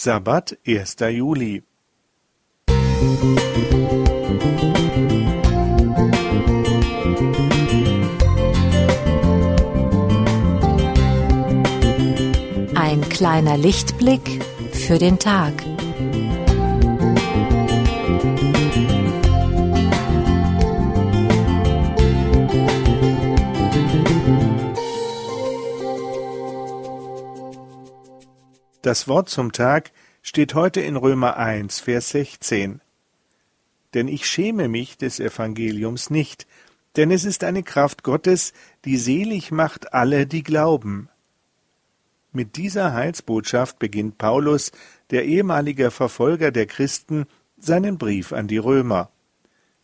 [0.00, 0.94] Sabbat, 1.
[1.10, 1.64] Juli.
[12.76, 14.20] Ein kleiner Lichtblick
[14.70, 15.52] für den Tag.
[28.88, 29.92] Das Wort zum Tag
[30.22, 32.80] steht heute in Römer 1, Vers 16.
[33.92, 36.46] Denn ich schäme mich des Evangeliums nicht,
[36.96, 38.54] denn es ist eine Kraft Gottes,
[38.86, 41.10] die selig macht alle, die glauben.
[42.32, 44.72] Mit dieser Heilsbotschaft beginnt Paulus,
[45.10, 47.26] der ehemalige Verfolger der Christen,
[47.58, 49.10] seinen Brief an die Römer.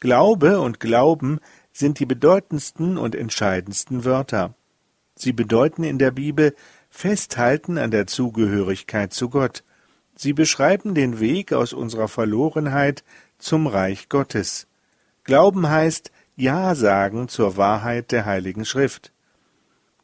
[0.00, 1.40] Glaube und Glauben
[1.72, 4.54] sind die bedeutendsten und entscheidendsten Wörter.
[5.14, 6.54] Sie bedeuten in der Bibel
[6.90, 9.64] Festhalten an der Zugehörigkeit zu Gott.
[10.16, 13.04] Sie beschreiben den Weg aus unserer Verlorenheit
[13.38, 14.66] zum Reich Gottes.
[15.24, 19.12] Glauben heißt Ja sagen zur Wahrheit der Heiligen Schrift.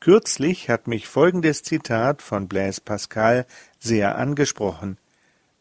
[0.00, 3.46] Kürzlich hat mich folgendes Zitat von Blaise Pascal
[3.78, 4.98] sehr angesprochen.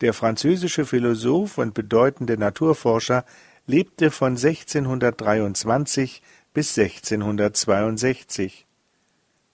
[0.02, 3.24] Der französische Philosoph und bedeutende Naturforscher
[3.68, 8.66] lebte von 1623 bis 1662.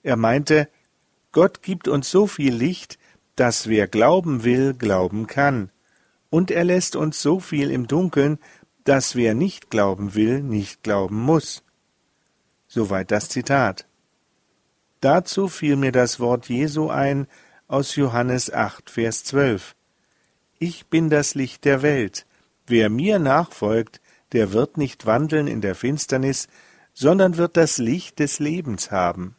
[0.04, 0.70] Er meinte,
[1.38, 2.98] Gott gibt uns so viel Licht,
[3.36, 5.70] dass wer glauben will, glauben kann.
[6.32, 8.40] Und er lässt uns so viel im Dunkeln,
[8.86, 11.64] dass wer nicht glauben will, nicht glauben muss.
[12.68, 13.86] Soweit das Zitat.
[15.00, 17.28] Dazu fiel mir das Wort Jesu ein
[17.68, 19.76] aus Johannes 8, Vers 12.
[20.58, 22.26] Ich bin das Licht der Welt.
[22.66, 26.48] Wer mir nachfolgt, der wird nicht wandeln in der Finsternis,
[26.96, 29.36] sondern wird das Licht des Lebens haben.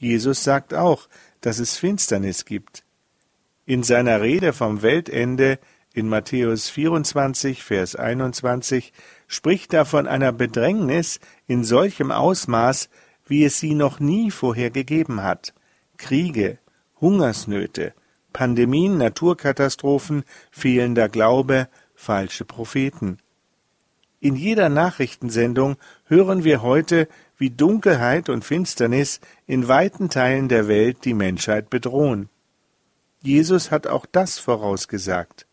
[0.00, 1.08] Jesus sagt auch,
[1.42, 2.84] dass es Finsternis gibt.
[3.66, 5.58] In seiner Rede vom Weltende
[5.92, 8.94] in Matthäus 24, Vers 21
[9.28, 12.88] spricht er von einer Bedrängnis in solchem Ausmaß,
[13.26, 15.52] wie es sie noch nie vorher gegeben hat.
[15.98, 16.58] Kriege,
[16.98, 17.92] Hungersnöte,
[18.32, 23.18] Pandemien, Naturkatastrophen, fehlender Glaube, falsche Propheten.
[24.18, 27.06] In jeder Nachrichtensendung hören wir heute,
[27.40, 32.28] wie Dunkelheit und Finsternis in weiten Teilen der Welt die Menschheit bedrohen.
[33.22, 35.46] Jesus hat auch das vorausgesagt.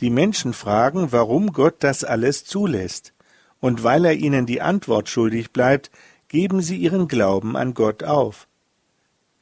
[0.00, 3.12] Die Menschen fragen, warum Gott das alles zulässt,
[3.60, 5.90] und weil er ihnen die Antwort schuldig bleibt,
[6.28, 8.48] geben sie ihren Glauben an Gott auf.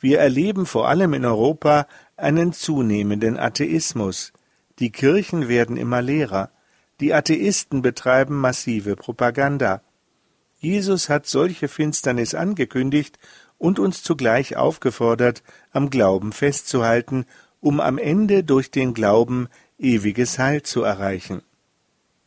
[0.01, 1.87] Wir erleben vor allem in Europa
[2.17, 4.33] einen zunehmenden Atheismus.
[4.81, 6.51] Die Kirchen werden immer leerer.
[6.99, 9.83] Die Atheisten betreiben massive Propaganda.
[10.59, 13.19] Jesus hat solche Finsternis angekündigt
[13.59, 17.27] und uns zugleich aufgefordert, am Glauben festzuhalten,
[17.61, 21.43] um am Ende durch den Glauben ewiges Heil zu erreichen.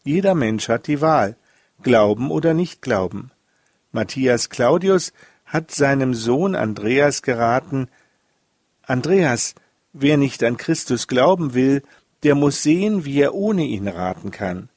[0.03, 1.35] Jeder Mensch hat die Wahl,
[1.81, 3.31] glauben oder nicht glauben.
[3.91, 5.13] Matthias Claudius
[5.46, 7.90] hat seinem Sohn Andreas geraten
[8.84, 9.53] Andreas,
[9.94, 11.84] wer nicht an Christus glauben will,
[12.23, 14.69] der muss sehen, wie er ohne ihn raten kann.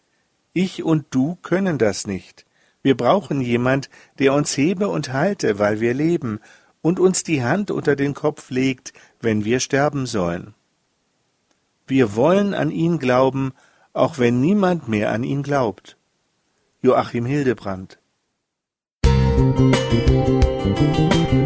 [0.52, 2.44] Ich und du können das nicht.
[2.82, 6.40] Wir brauchen jemand, der uns hebe und halte, weil wir leben,
[6.80, 10.54] und uns die Hand unter den Kopf legt, wenn wir sterben sollen.
[11.86, 13.52] Wir wollen an ihn glauben,
[13.92, 15.96] auch wenn niemand mehr an ihn glaubt.
[16.80, 18.00] Joachim Hildebrand
[19.54, 21.41] Musik